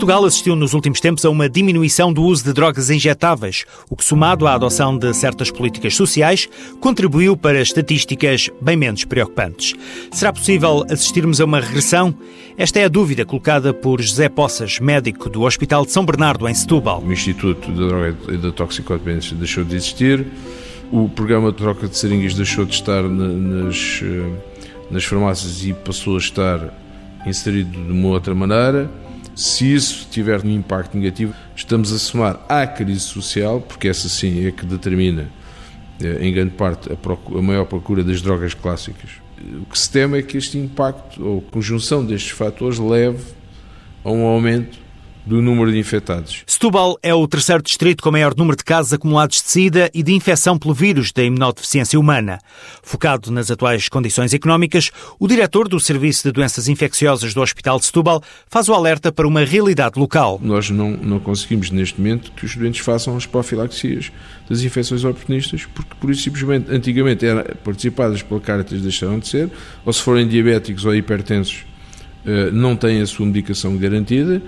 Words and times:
Portugal 0.00 0.24
assistiu 0.24 0.56
nos 0.56 0.72
últimos 0.72 0.98
tempos 0.98 1.26
a 1.26 1.30
uma 1.30 1.46
diminuição 1.46 2.10
do 2.10 2.22
uso 2.22 2.42
de 2.42 2.54
drogas 2.54 2.88
injetáveis, 2.88 3.66
o 3.90 3.94
que, 3.94 4.02
somado 4.02 4.46
à 4.46 4.54
adoção 4.54 4.96
de 4.96 5.12
certas 5.12 5.50
políticas 5.50 5.94
sociais, 5.94 6.48
contribuiu 6.80 7.36
para 7.36 7.60
estatísticas 7.60 8.48
bem 8.62 8.78
menos 8.78 9.04
preocupantes. 9.04 9.74
Será 10.10 10.32
possível 10.32 10.86
assistirmos 10.88 11.38
a 11.38 11.44
uma 11.44 11.60
regressão? 11.60 12.14
Esta 12.56 12.78
é 12.78 12.84
a 12.86 12.88
dúvida 12.88 13.26
colocada 13.26 13.74
por 13.74 14.00
José 14.00 14.30
Poças, 14.30 14.80
médico 14.80 15.28
do 15.28 15.42
Hospital 15.42 15.84
de 15.84 15.92
São 15.92 16.02
Bernardo, 16.02 16.48
em 16.48 16.54
Setúbal. 16.54 17.02
O 17.02 17.12
Instituto 17.12 17.70
da 17.70 17.86
Droga 17.86 18.16
e 18.30 18.38
da 18.38 18.52
Toxicodependência 18.52 19.36
deixou 19.36 19.64
de 19.64 19.76
existir, 19.76 20.26
o 20.90 21.10
programa 21.10 21.52
de 21.52 21.58
troca 21.58 21.86
de 21.86 21.98
seringas 21.98 22.32
deixou 22.32 22.64
de 22.64 22.74
estar 22.74 23.02
nas, 23.02 24.00
eh, 24.02 24.30
nas 24.90 25.04
farmácias 25.04 25.62
e 25.62 25.74
passou 25.74 26.14
a 26.14 26.18
estar 26.18 26.74
inserido 27.26 27.72
de 27.72 27.92
uma 27.92 28.08
outra 28.08 28.34
maneira 28.34 28.90
se 29.40 29.72
isso 29.74 30.06
tiver 30.10 30.44
um 30.44 30.50
impacto 30.50 30.98
negativo, 30.98 31.34
estamos 31.56 31.92
a 31.94 31.98
somar 31.98 32.44
à 32.46 32.66
crise 32.66 33.00
social, 33.00 33.58
porque 33.58 33.88
essa 33.88 34.06
sim 34.06 34.46
é 34.46 34.52
que 34.52 34.66
determina, 34.66 35.30
eh, 35.98 36.18
em 36.20 36.30
grande 36.30 36.50
parte, 36.50 36.90
a, 36.92 37.38
a 37.38 37.42
maior 37.42 37.64
procura 37.64 38.04
das 38.04 38.20
drogas 38.20 38.52
clássicas. 38.52 39.12
O 39.62 39.64
que 39.64 39.78
se 39.78 39.90
teme 39.90 40.18
é 40.18 40.22
que 40.22 40.36
este 40.36 40.58
impacto, 40.58 41.24
ou 41.24 41.40
conjunção 41.40 42.04
destes 42.04 42.32
fatores, 42.32 42.78
leve 42.78 43.24
a 44.04 44.10
um 44.10 44.26
aumento 44.26 44.78
do 45.24 45.42
número 45.42 45.70
de 45.70 45.78
infectados. 45.78 46.42
Setúbal 46.46 46.98
é 47.02 47.14
o 47.14 47.26
terceiro 47.26 47.62
distrito 47.62 48.02
com 48.02 48.10
maior 48.10 48.34
número 48.36 48.56
de 48.56 48.64
casos 48.64 48.92
acumulados 48.92 49.42
de 49.42 49.48
SIDA 49.48 49.90
e 49.94 50.02
de 50.02 50.12
infecção 50.12 50.58
pelo 50.58 50.74
vírus 50.74 51.12
da 51.12 51.22
imunodeficiência 51.22 51.98
humana. 51.98 52.38
Focado 52.82 53.30
nas 53.30 53.50
atuais 53.50 53.88
condições 53.88 54.32
económicas, 54.34 54.90
o 55.18 55.28
diretor 55.28 55.68
do 55.68 55.78
Serviço 55.78 56.24
de 56.24 56.32
Doenças 56.32 56.68
Infecciosas 56.68 57.34
do 57.34 57.40
Hospital 57.40 57.78
de 57.78 57.86
Setúbal 57.86 58.22
faz 58.48 58.68
o 58.68 58.74
alerta 58.74 59.12
para 59.12 59.26
uma 59.26 59.44
realidade 59.44 59.98
local. 59.98 60.40
Nós 60.42 60.70
não, 60.70 60.90
não 60.90 61.20
conseguimos 61.20 61.70
neste 61.70 62.00
momento 62.00 62.32
que 62.32 62.44
os 62.44 62.56
doentes 62.56 62.80
façam 62.80 63.16
as 63.16 63.26
profilaxias 63.26 64.10
das 64.48 64.62
infecções 64.62 65.04
oportunistas, 65.04 65.66
porque 65.66 65.94
por 66.00 66.10
isso 66.10 66.22
simplesmente 66.22 66.70
antigamente 66.70 67.24
eram 67.24 67.44
participadas 67.62 68.22
pela 68.22 68.40
Caritas 68.40 68.80
deixaram 68.80 69.18
de 69.18 69.28
ser, 69.28 69.50
ou 69.84 69.92
se 69.92 70.00
forem 70.00 70.26
diabéticos 70.26 70.84
ou 70.84 70.94
hipertensos 70.94 71.64
eh, 72.24 72.50
não 72.50 72.76
têm 72.76 73.00
a 73.00 73.06
sua 73.06 73.24
medicação 73.26 73.76
garantida 73.76 74.42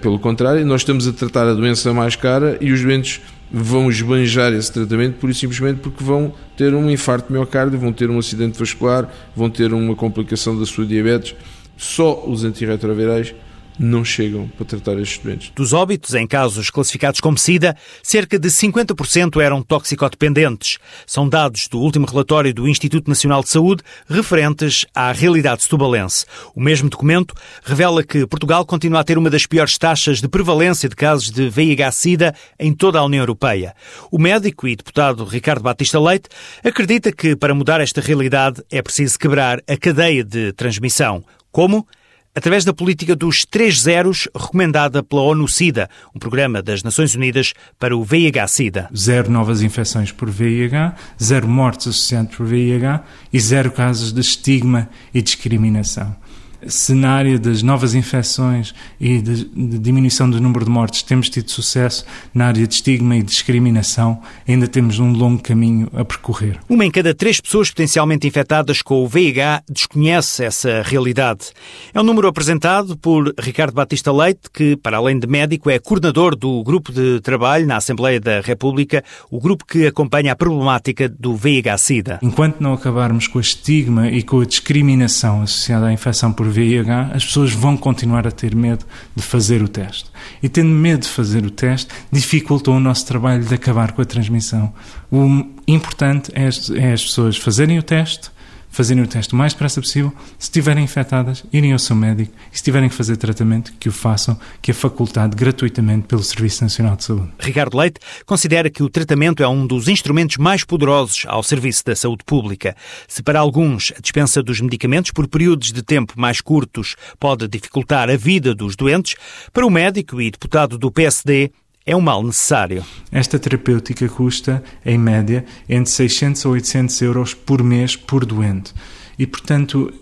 pelo 0.00 0.18
contrário, 0.18 0.64
nós 0.66 0.82
estamos 0.82 1.06
a 1.08 1.12
tratar 1.12 1.46
a 1.46 1.54
doença 1.54 1.92
mais 1.94 2.16
cara 2.16 2.58
e 2.60 2.72
os 2.72 2.82
doentes 2.82 3.20
vão 3.52 3.90
esbanjar 3.90 4.52
esse 4.52 4.72
tratamento 4.72 5.16
por 5.18 5.34
simplesmente 5.34 5.80
porque 5.80 6.04
vão 6.04 6.32
ter 6.56 6.72
um 6.74 6.88
infarto 6.90 7.32
miocárdio, 7.32 7.78
vão 7.78 7.92
ter 7.92 8.08
um 8.08 8.18
acidente 8.18 8.58
vascular, 8.58 9.10
vão 9.34 9.50
ter 9.50 9.72
uma 9.72 9.96
complicação 9.96 10.58
da 10.58 10.64
sua 10.64 10.86
diabetes. 10.86 11.34
Só 11.76 12.24
os 12.26 12.44
antirretrovirais 12.44 13.34
não 13.78 14.04
chegam 14.04 14.48
para 14.48 14.66
tratar 14.66 14.98
estes 14.98 15.18
doentes. 15.18 15.52
Dos 15.54 15.72
óbitos 15.72 16.14
em 16.14 16.26
casos 16.26 16.70
classificados 16.70 17.20
como 17.20 17.38
SIDA, 17.38 17.76
cerca 18.02 18.38
de 18.38 18.48
50% 18.48 19.40
eram 19.40 19.62
toxicodependentes. 19.62 20.78
São 21.06 21.28
dados 21.28 21.68
do 21.68 21.78
último 21.78 22.06
relatório 22.06 22.52
do 22.52 22.68
Instituto 22.68 23.08
Nacional 23.08 23.42
de 23.42 23.48
Saúde 23.48 23.82
referentes 24.08 24.86
à 24.94 25.12
realidade 25.12 25.62
setubalense. 25.62 26.26
O 26.54 26.60
mesmo 26.60 26.88
documento 26.90 27.34
revela 27.62 28.02
que 28.02 28.26
Portugal 28.26 28.64
continua 28.64 29.00
a 29.00 29.04
ter 29.04 29.18
uma 29.18 29.30
das 29.30 29.46
piores 29.46 29.78
taxas 29.78 30.20
de 30.20 30.28
prevalência 30.28 30.88
de 30.88 30.96
casos 30.96 31.30
de 31.30 31.48
VIH-Sida 31.48 32.34
em 32.58 32.72
toda 32.72 32.98
a 32.98 33.04
União 33.04 33.22
Europeia. 33.22 33.74
O 34.10 34.18
médico 34.18 34.68
e 34.68 34.76
deputado 34.76 35.24
Ricardo 35.24 35.62
Batista 35.62 36.00
Leite 36.00 36.28
acredita 36.64 37.12
que 37.12 37.36
para 37.36 37.54
mudar 37.54 37.80
esta 37.80 38.00
realidade 38.00 38.62
é 38.70 38.82
preciso 38.82 39.18
quebrar 39.18 39.62
a 39.68 39.76
cadeia 39.76 40.24
de 40.24 40.52
transmissão. 40.52 41.24
Como? 41.50 41.86
Através 42.34 42.64
da 42.64 42.72
política 42.72 43.16
dos 43.16 43.44
três 43.44 43.80
zeros 43.80 44.28
recomendada 44.34 45.02
pela 45.02 45.22
ONU-SIDA, 45.22 45.88
um 46.14 46.18
programa 46.18 46.62
das 46.62 46.82
Nações 46.82 47.14
Unidas 47.14 47.52
para 47.78 47.96
o 47.96 48.04
VIH-Sida. 48.04 48.88
Zero 48.96 49.30
novas 49.30 49.62
infecções 49.62 50.12
por 50.12 50.30
VIH, 50.30 50.94
zero 51.22 51.48
mortes 51.48 51.88
associadas 51.88 52.36
por 52.36 52.46
VIH 52.46 53.02
e 53.32 53.40
zero 53.40 53.70
casos 53.72 54.12
de 54.12 54.20
estigma 54.20 54.88
e 55.12 55.22
discriminação 55.22 56.16
cenário 56.66 57.38
das 57.38 57.62
novas 57.62 57.94
infecções 57.94 58.74
e 59.00 59.20
de, 59.20 59.44
de, 59.44 59.78
diminuição 59.78 60.28
do 60.28 60.40
número 60.40 60.64
de 60.64 60.70
mortes, 60.70 61.02
temos 61.02 61.28
tido 61.28 61.50
sucesso 61.50 62.04
na 62.34 62.46
área 62.46 62.66
de 62.66 62.74
estigma 62.74 63.16
e 63.16 63.22
discriminação, 63.22 64.20
ainda 64.46 64.68
temos 64.68 64.98
um 64.98 65.12
longo 65.12 65.42
caminho 65.42 65.88
a 65.94 66.04
percorrer. 66.04 66.58
Uma 66.68 66.84
em 66.84 66.90
cada 66.90 67.14
três 67.14 67.40
pessoas 67.40 67.70
potencialmente 67.70 68.26
infectadas 68.26 68.82
com 68.82 69.02
o 69.02 69.08
VIH 69.08 69.62
desconhece 69.68 70.44
essa 70.44 70.82
realidade. 70.82 71.50
É 71.94 72.00
um 72.00 72.04
número 72.04 72.28
apresentado 72.28 72.96
por 72.96 73.32
Ricardo 73.38 73.74
Batista 73.74 74.12
Leite, 74.12 74.50
que, 74.52 74.76
para 74.76 74.98
além 74.98 75.18
de 75.18 75.26
médico, 75.26 75.70
é 75.70 75.78
coordenador 75.78 76.36
do 76.36 76.62
grupo 76.62 76.92
de 76.92 77.20
trabalho 77.20 77.66
na 77.66 77.76
Assembleia 77.76 78.20
da 78.20 78.40
República, 78.40 79.02
o 79.30 79.40
grupo 79.40 79.64
que 79.64 79.86
acompanha 79.86 80.32
a 80.32 80.36
problemática 80.36 81.08
do 81.08 81.36
VIH-Sida. 81.36 82.18
Enquanto 82.22 82.60
não 82.60 82.74
acabarmos 82.74 83.26
com 83.26 83.38
a 83.38 83.40
estigma 83.40 84.08
e 84.08 84.22
com 84.22 84.40
a 84.40 84.44
discriminação 84.44 85.42
associada 85.42 85.86
à 85.86 85.92
infecção 85.92 86.32
por 86.32 86.49
VIH, 86.50 87.12
as 87.14 87.24
pessoas 87.24 87.52
vão 87.52 87.76
continuar 87.76 88.26
a 88.26 88.30
ter 88.30 88.54
medo 88.54 88.84
de 89.14 89.22
fazer 89.22 89.62
o 89.62 89.68
teste. 89.68 90.10
E 90.42 90.48
tendo 90.48 90.70
medo 90.70 91.02
de 91.02 91.08
fazer 91.08 91.44
o 91.44 91.50
teste, 91.50 91.88
dificultou 92.10 92.76
o 92.76 92.80
nosso 92.80 93.06
trabalho 93.06 93.44
de 93.44 93.54
acabar 93.54 93.92
com 93.92 94.02
a 94.02 94.04
transmissão. 94.04 94.72
O 95.10 95.44
importante 95.66 96.30
é 96.34 96.46
as, 96.46 96.70
é 96.70 96.92
as 96.92 97.02
pessoas 97.02 97.36
fazerem 97.36 97.78
o 97.78 97.82
teste, 97.82 98.30
fazerem 98.70 99.02
o 99.02 99.06
teste 99.06 99.34
o 99.34 99.36
mais 99.36 99.52
depressa 99.52 99.80
possível. 99.80 100.12
Se 100.38 100.46
estiverem 100.46 100.84
infectadas, 100.84 101.44
irem 101.52 101.72
ao 101.72 101.78
seu 101.78 101.96
médico 101.96 102.32
e 102.52 102.56
se 102.56 102.62
tiverem 102.62 102.88
que 102.88 102.94
fazer 102.94 103.16
tratamento, 103.16 103.72
que 103.78 103.88
o 103.88 103.92
façam, 103.92 104.38
que 104.62 104.70
é 104.70 104.74
facultado 104.74 105.36
gratuitamente 105.36 106.06
pelo 106.06 106.22
Serviço 106.22 106.62
Nacional 106.62 106.96
de 106.96 107.04
Saúde. 107.04 107.28
Ricardo 107.38 107.76
Leite 107.76 108.00
considera 108.24 108.70
que 108.70 108.82
o 108.82 108.88
tratamento 108.88 109.42
é 109.42 109.48
um 109.48 109.66
dos 109.66 109.88
instrumentos 109.88 110.36
mais 110.36 110.64
poderosos 110.64 111.24
ao 111.26 111.42
serviço 111.42 111.84
da 111.84 111.96
saúde 111.96 112.24
pública. 112.24 112.76
Se 113.08 113.22
para 113.22 113.40
alguns 113.40 113.92
a 113.96 114.00
dispensa 114.00 114.42
dos 114.42 114.60
medicamentos 114.60 115.10
por 115.10 115.26
períodos 115.28 115.72
de 115.72 115.82
tempo 115.82 116.14
mais 116.16 116.40
curtos 116.40 116.96
pode 117.18 117.48
dificultar 117.48 118.08
a 118.08 118.16
vida 118.16 118.54
dos 118.54 118.76
doentes, 118.76 119.16
para 119.52 119.66
o 119.66 119.70
médico 119.70 120.20
e 120.20 120.30
deputado 120.30 120.78
do 120.78 120.90
PSD, 120.90 121.50
é 121.86 121.96
um 121.96 122.00
mal 122.00 122.22
necessário. 122.22 122.84
Esta 123.10 123.38
terapêutica 123.38 124.08
custa, 124.08 124.62
em 124.84 124.98
média, 124.98 125.44
entre 125.68 125.90
600 125.90 126.46
a 126.46 126.48
800 126.50 127.02
euros 127.02 127.34
por 127.34 127.62
mês 127.62 127.96
por 127.96 128.24
doente. 128.24 128.74
E, 129.18 129.26
portanto, 129.26 129.92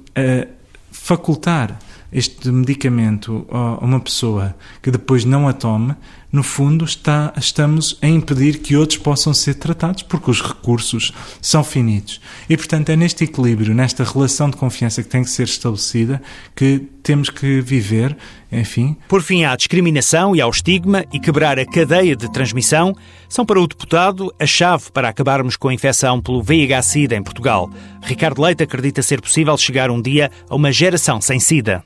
facultar 0.91 1.79
este 2.13 2.51
medicamento 2.51 3.47
a 3.51 3.85
uma 3.85 4.01
pessoa 4.01 4.57
que 4.83 4.91
depois 4.91 5.25
não 5.25 5.47
a 5.49 5.53
tome, 5.53 5.95
no 6.31 6.43
fundo 6.43 6.85
está, 6.85 7.33
estamos 7.37 7.99
a 8.03 8.07
impedir 8.07 8.59
que 8.59 8.77
outros 8.77 8.99
possam 8.99 9.33
ser 9.33 9.55
tratados, 9.55 10.03
porque 10.03 10.31
os 10.31 10.43
recursos 10.43 11.13
são 11.41 11.65
finitos. 11.65 12.21
E, 12.49 12.57
portanto, 12.57 12.91
é 12.91 12.97
neste 12.97 13.25
equilíbrio, 13.25 13.75
nesta 13.75 14.05
relação 14.05 14.51
de 14.51 14.57
confiança 14.57 15.03
que 15.03 15.09
tem 15.09 15.23
que 15.23 15.31
ser 15.31 15.45
estabelecida, 15.45 16.21
que 16.55 16.87
temos 17.03 17.31
que 17.31 17.63
viver, 17.63 18.15
enfim. 18.53 18.97
Por 19.09 19.23
fim, 19.23 19.45
à 19.45 19.57
discriminação 19.57 20.37
e 20.37 20.41
ao 20.41 20.51
estigma 20.51 21.05
e 21.13 21.19
quebrar 21.19 21.59
a 21.59 21.65
cadeia 21.65 22.15
de 22.15 22.31
transmissão 22.31 22.95
são 23.29 23.47
para 23.47 23.61
o 23.61 23.67
deputado 23.67 24.33
a 24.39 24.47
chave 24.47 24.91
para 24.93 25.09
acabarmos 25.09 25.57
com 25.57 25.69
a 25.69 25.75
infecção 25.75 26.21
pelo 26.21 26.43
VIH-Sida 26.43 27.17
em 27.17 27.23
Portugal. 27.23 27.71
Ricardo 28.03 28.43
Leite 28.43 28.63
acredita 28.63 29.03
ser 29.03 29.23
possível 29.23 29.57
chegar 29.57 29.91
um 29.91 30.01
dia 30.01 30.31
a 30.49 30.55
uma 30.55 30.71
geração 30.71 31.21
sem 31.21 31.41
SIDA. 31.41 31.83